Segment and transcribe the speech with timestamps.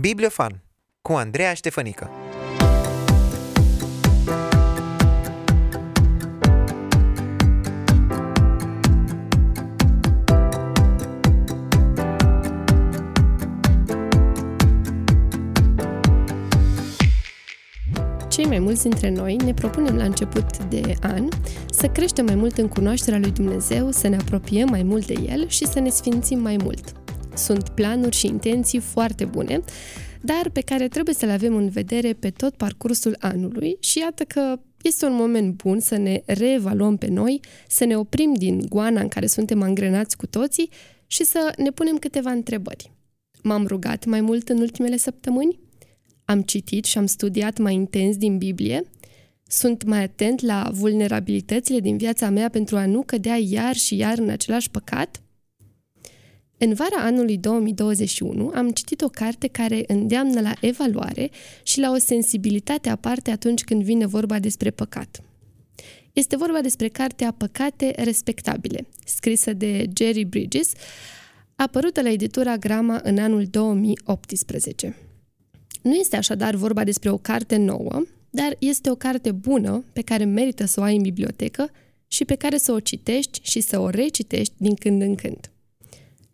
[0.00, 0.62] Bibliofan
[1.02, 2.10] cu Andreea Ștefănică
[18.28, 21.28] Cei mai mulți dintre noi ne propunem la început de an
[21.70, 25.48] să creștem mai mult în cunoașterea lui Dumnezeu, să ne apropiem mai mult de El
[25.48, 27.07] și să ne sfințim mai mult.
[27.38, 29.60] Sunt planuri și intenții foarte bune,
[30.20, 34.24] dar pe care trebuie să le avem în vedere pe tot parcursul anului și iată
[34.24, 39.00] că este un moment bun să ne reevaluăm pe noi, să ne oprim din goana
[39.00, 40.70] în care suntem angrenați cu toții
[41.06, 42.92] și să ne punem câteva întrebări.
[43.42, 45.58] M-am rugat mai mult în ultimele săptămâni?
[46.24, 48.82] Am citit și am studiat mai intens din Biblie?
[49.46, 54.18] Sunt mai atent la vulnerabilitățile din viața mea pentru a nu cădea iar și iar
[54.18, 55.22] în același păcat?
[56.60, 61.30] În vara anului 2021 am citit o carte care îndeamnă la evaluare
[61.62, 65.22] și la o sensibilitate aparte atunci când vine vorba despre păcat.
[66.12, 70.72] Este vorba despre cartea Păcate respectabile, scrisă de Jerry Bridges,
[71.56, 74.96] apărută la editura Grama în anul 2018.
[75.82, 80.24] Nu este așadar vorba despre o carte nouă, dar este o carte bună pe care
[80.24, 81.70] merită să o ai în bibliotecă
[82.06, 85.50] și pe care să o citești și să o recitești din când în când.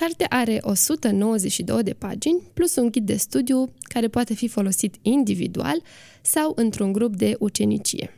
[0.00, 5.82] Cartea are 192 de pagini, plus un ghid de studiu care poate fi folosit individual
[6.22, 8.10] sau într-un grup de ucenicie.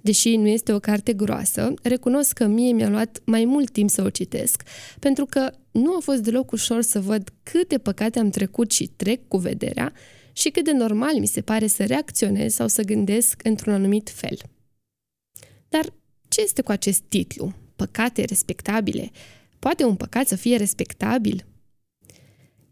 [0.00, 4.02] Deși nu este o carte groasă, recunosc că mie mi-a luat mai mult timp să
[4.02, 4.62] o citesc,
[4.98, 9.28] pentru că nu a fost deloc ușor să văd câte păcate am trecut și trec
[9.28, 9.92] cu vederea
[10.32, 14.38] și cât de normal mi se pare să reacționez sau să gândesc într-un anumit fel.
[15.68, 15.84] Dar
[16.28, 17.52] ce este cu acest titlu?
[17.76, 19.10] Păcate respectabile?
[19.64, 21.44] Poate un păcat să fie respectabil?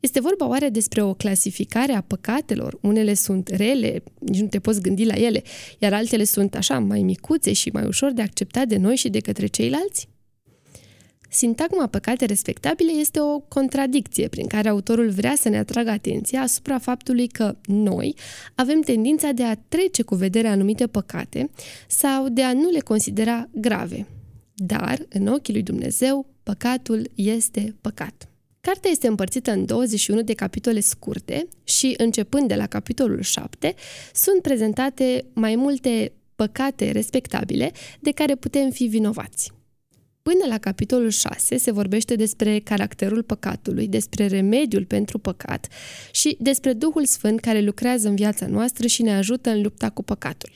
[0.01, 2.79] Este vorba oare despre o clasificare a păcatelor?
[2.83, 5.43] Unele sunt rele, nici nu te poți gândi la ele,
[5.79, 9.21] iar altele sunt așa mai micuțe și mai ușor de acceptat de noi și de
[9.21, 10.09] către ceilalți?
[11.29, 16.79] Sintagma păcate respectabile este o contradicție prin care autorul vrea să ne atragă atenția asupra
[16.79, 18.15] faptului că noi
[18.55, 21.51] avem tendința de a trece cu vedere anumite păcate
[21.89, 24.07] sau de a nu le considera grave.
[24.55, 28.27] Dar, în ochii lui Dumnezeu, păcatul este păcat.
[28.61, 33.75] Cartea este împărțită în 21 de capitole scurte și, începând de la capitolul 7,
[34.13, 39.53] sunt prezentate mai multe păcate respectabile de care putem fi vinovați.
[40.23, 45.69] Până la capitolul 6 se vorbește despre caracterul păcatului, despre remediul pentru păcat
[46.11, 50.03] și despre Duhul Sfânt care lucrează în viața noastră și ne ajută în lupta cu
[50.03, 50.51] păcatul.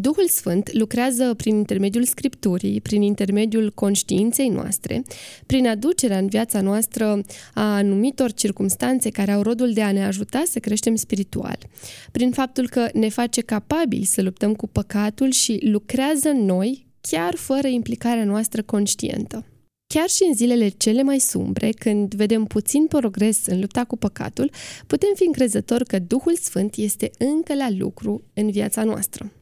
[0.00, 5.02] Duhul Sfânt lucrează prin intermediul Scripturii, prin intermediul conștiinței noastre,
[5.46, 7.20] prin aducerea în viața noastră
[7.54, 11.58] a anumitor circumstanțe care au rodul de a ne ajuta să creștem spiritual,
[12.12, 17.34] prin faptul că ne face capabili să luptăm cu păcatul și lucrează în noi chiar
[17.34, 19.44] fără implicarea noastră conștientă.
[19.94, 24.50] Chiar și în zilele cele mai sumbre, când vedem puțin progres în lupta cu păcatul,
[24.86, 29.32] putem fi încrezători că Duhul Sfânt este încă la lucru în viața noastră.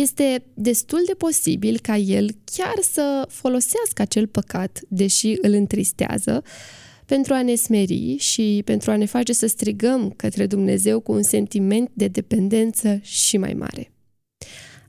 [0.00, 6.42] Este destul de posibil ca el chiar să folosească acel păcat, deși îl întristează,
[7.06, 11.22] pentru a ne smeri și pentru a ne face să strigăm către Dumnezeu cu un
[11.22, 13.92] sentiment de dependență și mai mare.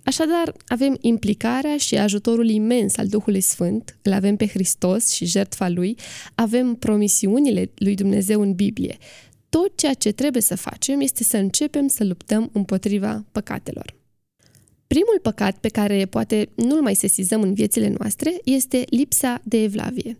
[0.03, 5.69] Așadar, avem implicarea și ajutorul imens al Duhului Sfânt, îl avem pe Hristos și jertfa
[5.69, 5.97] Lui,
[6.35, 8.97] avem promisiunile lui Dumnezeu în Biblie.
[9.49, 13.97] Tot ceea ce trebuie să facem este să începem să luptăm împotriva păcatelor.
[14.95, 20.17] Primul păcat pe care poate nu-l mai sesizăm în viețile noastre este lipsa de evlavie.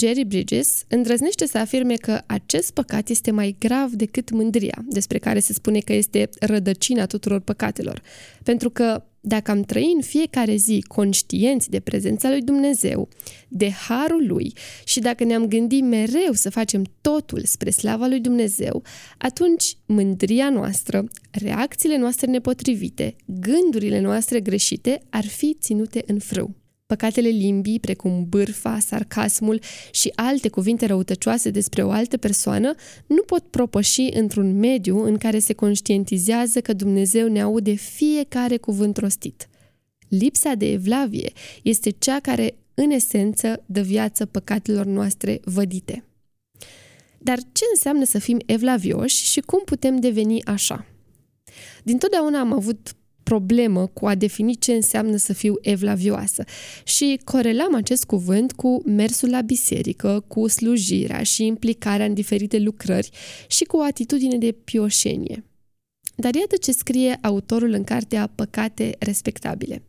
[0.00, 5.38] Jerry Bridges îndrăznește să afirme că acest păcat este mai grav decât mândria, despre care
[5.38, 8.02] se spune că este rădăcina tuturor păcatelor.
[8.42, 13.08] Pentru că dacă am trăi în fiecare zi conștienți de prezența lui Dumnezeu,
[13.48, 14.52] de harul lui
[14.84, 18.82] și dacă ne-am gândit mereu să facem totul spre slava lui Dumnezeu,
[19.18, 26.63] atunci mândria noastră, reacțiile noastre nepotrivite, gândurile noastre greșite ar fi ținute în frâu.
[26.86, 29.60] Păcatele limbii, precum bârfa, sarcasmul
[29.90, 32.74] și alte cuvinte răutăcioase despre o altă persoană,
[33.06, 38.96] nu pot propăși într-un mediu în care se conștientizează că Dumnezeu ne aude fiecare cuvânt
[38.96, 39.48] rostit.
[40.08, 41.32] Lipsa de evlavie
[41.62, 46.04] este cea care, în esență, dă viață păcatelor noastre vădite.
[47.18, 50.86] Dar ce înseamnă să fim evlavioși și cum putem deveni așa?
[51.82, 56.44] Dintotdeauna am avut problemă cu a defini ce înseamnă să fiu evlavioasă
[56.84, 63.10] și corelam acest cuvânt cu mersul la biserică, cu slujirea și implicarea în diferite lucrări
[63.48, 65.44] și cu o atitudine de pioșenie.
[66.16, 69.82] Dar iată ce scrie autorul în cartea Păcate respectabile.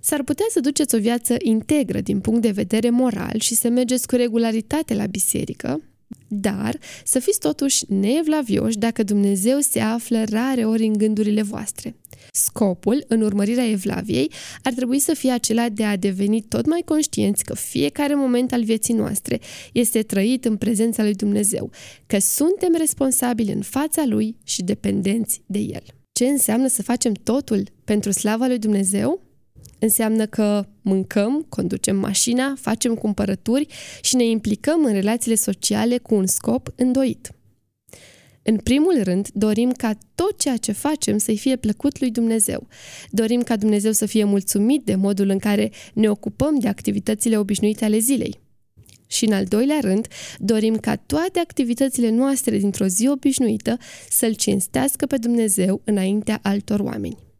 [0.00, 4.06] S-ar putea să duceți o viață integră din punct de vedere moral și să mergeți
[4.06, 5.80] cu regularitate la biserică,
[6.28, 11.96] dar să fiți totuși neevlavioși dacă Dumnezeu se află rare ori în gândurile voastre.
[12.32, 14.30] Scopul, în urmărirea evlaviei,
[14.62, 18.64] ar trebui să fie acela de a deveni tot mai conștienți că fiecare moment al
[18.64, 19.40] vieții noastre
[19.72, 21.70] este trăit în prezența lui Dumnezeu,
[22.06, 25.82] că suntem responsabili în fața lui și dependenți de el.
[26.12, 29.20] Ce înseamnă să facem totul pentru slava lui Dumnezeu?
[29.84, 33.66] Înseamnă că mâncăm, conducem mașina, facem cumpărături
[34.00, 37.30] și ne implicăm în relațiile sociale cu un scop îndoit.
[38.42, 42.66] În primul rând, dorim ca tot ceea ce facem să-i fie plăcut lui Dumnezeu.
[43.10, 47.84] Dorim ca Dumnezeu să fie mulțumit de modul în care ne ocupăm de activitățile obișnuite
[47.84, 48.40] ale zilei.
[49.06, 50.06] Și în al doilea rând,
[50.38, 53.78] dorim ca toate activitățile noastre dintr-o zi obișnuită
[54.08, 57.33] să-L cinstească pe Dumnezeu înaintea altor oameni.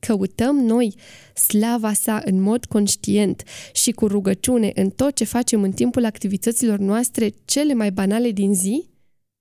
[0.00, 0.94] Căutăm noi
[1.34, 3.42] slava sa în mod conștient
[3.72, 8.54] și cu rugăciune în tot ce facem în timpul activităților noastre cele mai banale din
[8.54, 8.88] zi?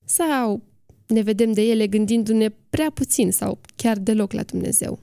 [0.05, 0.63] Sau
[1.07, 4.99] ne vedem de ele gândindu-ne prea puțin sau chiar deloc la Dumnezeu?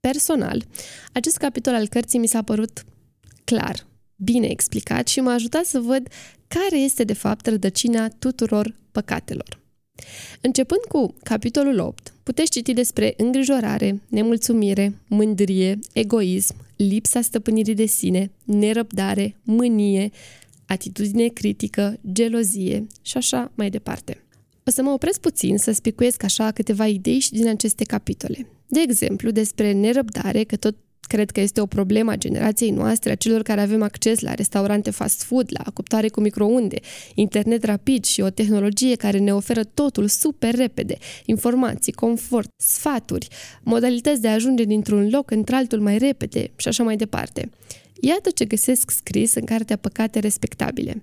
[0.00, 0.64] Personal,
[1.12, 2.84] acest capitol al cărții mi s-a părut
[3.44, 3.86] clar,
[4.16, 6.08] bine explicat și m-a ajutat să văd
[6.48, 9.63] care este de fapt rădăcina tuturor păcatelor.
[10.40, 18.30] Începând cu capitolul 8, puteți citi despre îngrijorare, nemulțumire, mândrie, egoism, lipsa stăpânirii de sine,
[18.44, 20.10] nerăbdare, mânie,
[20.66, 24.22] atitudine critică, gelozie și așa mai departe.
[24.66, 28.46] O să mă opresc puțin să spicuiesc așa câteva idei și din aceste capitole.
[28.66, 30.76] De exemplu, despre nerăbdare, că tot
[31.06, 34.90] cred că este o problemă a generației noastre, a celor care avem acces la restaurante
[34.90, 36.80] fast food, la cuptare cu microunde,
[37.14, 43.28] internet rapid și o tehnologie care ne oferă totul super repede, informații, confort, sfaturi,
[43.62, 47.50] modalități de a ajunge dintr-un loc într-altul mai repede și așa mai departe.
[48.00, 51.02] Iată ce găsesc scris în Cartea Păcate Respectabile.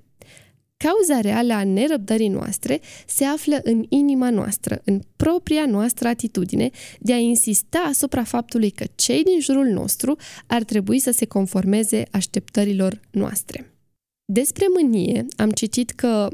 [0.81, 6.69] Cauza reală a nerăbdării noastre se află în inima noastră, în propria noastră atitudine
[6.99, 10.15] de a insista asupra faptului că cei din jurul nostru
[10.47, 13.73] ar trebui să se conformeze așteptărilor noastre.
[14.25, 16.27] Despre mânie am citit că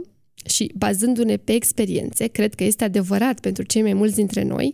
[0.46, 4.74] și bazându-ne pe experiențe, cred că este adevărat pentru cei mai mulți dintre noi,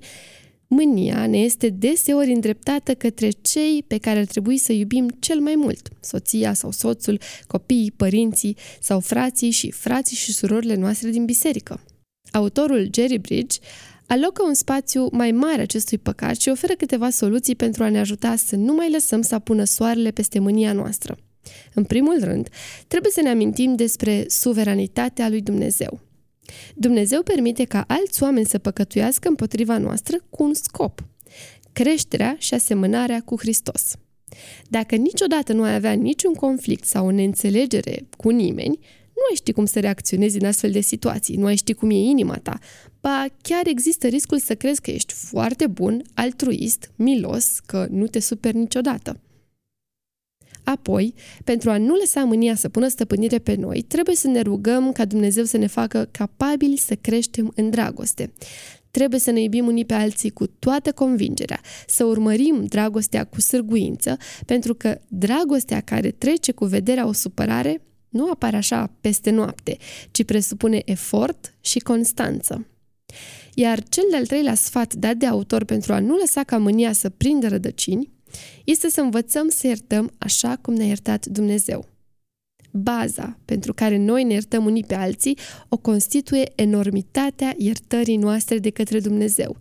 [0.68, 5.56] Mânia ne este deseori îndreptată către cei pe care ar trebui să iubim cel mai
[5.56, 11.84] mult, soția sau soțul, copiii, părinții sau frații și frații și surorile noastre din biserică.
[12.32, 13.58] Autorul Jerry Bridge
[14.08, 18.36] alocă un spațiu mai mare acestui păcat și oferă câteva soluții pentru a ne ajuta
[18.36, 21.18] să nu mai lăsăm să apună soarele peste mânia noastră.
[21.74, 22.50] În primul rând,
[22.88, 26.00] trebuie să ne amintim despre suveranitatea lui Dumnezeu.
[26.76, 31.04] Dumnezeu permite ca alți oameni să păcătuiască împotriva noastră cu un scop.
[31.74, 33.96] Creșterea și asemănarea cu Hristos.
[34.70, 38.80] Dacă niciodată nu ai avea niciun conflict sau o neînțelegere cu nimeni,
[39.16, 41.96] nu ai ști cum să reacționezi în astfel de situații, nu ai ști cum e
[41.96, 42.60] inima ta,
[43.02, 48.20] ba chiar există riscul să crezi că ești foarte bun, altruist, milos, că nu te
[48.20, 49.20] superi niciodată.
[50.64, 51.14] Apoi,
[51.44, 55.06] pentru a nu lăsa mânia să pună stăpânire pe noi, trebuie să ne rugăm ca
[55.06, 58.34] Dumnezeu să ne facă capabili să creștem în dragoste.
[58.92, 64.18] Trebuie să ne iubim unii pe alții cu toată convingerea, să urmărim dragostea cu sârguință,
[64.46, 69.78] pentru că dragostea care trece cu vederea o supărare nu apare așa peste noapte,
[70.12, 72.68] ci presupune efort și constanță.
[73.54, 77.10] Iar cel de-al treilea sfat dat de autor pentru a nu lăsa ca mânia să
[77.10, 78.13] prindă rădăcini
[78.64, 81.86] este să învățăm să iertăm așa cum ne-a iertat Dumnezeu.
[82.72, 85.38] Baza pentru care noi ne iertăm unii pe alții
[85.70, 89.58] o constituie enormitatea iertării noastre de către Dumnezeu.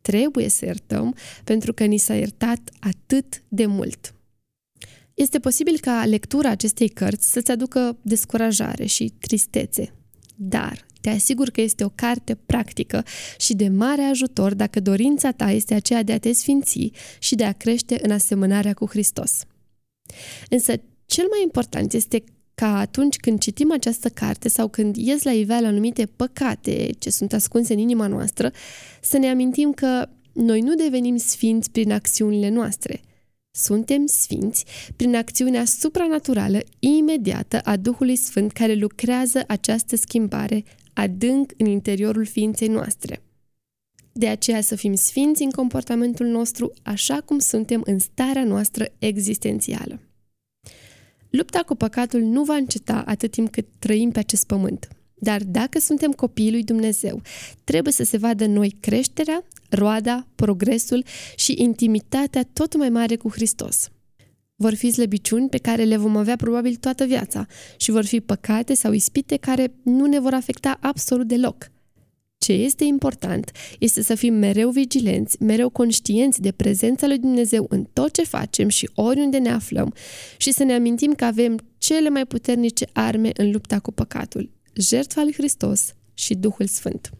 [0.00, 1.14] Trebuie să iertăm
[1.44, 4.14] pentru că ni s-a iertat atât de mult.
[5.14, 9.92] Este posibil ca lectura acestei cărți să-ți aducă descurajare și tristețe,
[10.36, 13.04] dar te asigur că este o carte practică
[13.38, 17.44] și de mare ajutor dacă dorința ta este aceea de a te sfinți și de
[17.44, 19.42] a crește în asemănarea cu Hristos.
[20.50, 20.72] Însă,
[21.06, 22.24] cel mai important este
[22.54, 27.32] ca atunci când citim această carte sau când ies la iveală anumite păcate ce sunt
[27.32, 28.52] ascunse în inima noastră,
[29.00, 33.00] să ne amintim că noi nu devenim sfinți prin acțiunile noastre,
[33.50, 34.64] suntem sfinți
[34.96, 40.64] prin acțiunea supranaturală imediată a Duhului Sfânt care lucrează această schimbare
[40.98, 43.22] adânc în interiorul ființei noastre.
[44.12, 50.00] De aceea să fim sfinți în comportamentul nostru așa cum suntem în starea noastră existențială.
[51.30, 54.88] Lupta cu păcatul nu va înceta atât timp cât trăim pe acest pământ.
[55.14, 57.22] Dar dacă suntem copiii lui Dumnezeu,
[57.64, 61.04] trebuie să se vadă în noi creșterea, roada, progresul
[61.36, 63.90] și intimitatea tot mai mare cu Hristos.
[64.60, 67.46] Vor fi slăbiciuni pe care le vom avea probabil toată viața
[67.76, 71.70] și vor fi păcate sau ispite care nu ne vor afecta absolut deloc.
[72.38, 77.84] Ce este important este să fim mereu vigilenți, mereu conștienți de prezența lui Dumnezeu în
[77.92, 79.94] tot ce facem și oriunde ne aflăm
[80.36, 85.22] și să ne amintim că avem cele mai puternice arme în lupta cu păcatul, jertfa
[85.22, 87.10] lui Hristos și Duhul Sfânt.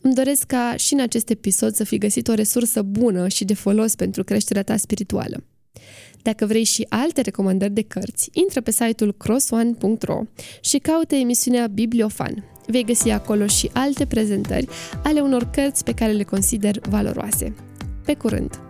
[0.00, 3.54] Îmi doresc ca și în acest episod să fi găsit o resursă bună și de
[3.54, 5.44] folos pentru creșterea ta spirituală.
[6.22, 10.22] Dacă vrei și alte recomandări de cărți, intră pe site-ul crossone.ro
[10.60, 12.44] și caută emisiunea Bibliofan.
[12.66, 14.68] Vei găsi acolo și alte prezentări
[15.02, 17.54] ale unor cărți pe care le consider valoroase.
[18.04, 18.63] Pe curând!